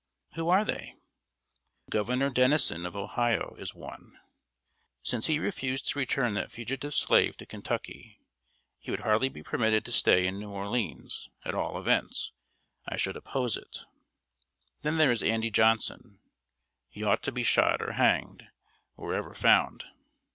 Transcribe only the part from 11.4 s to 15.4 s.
at all events, I should oppose it. Then there is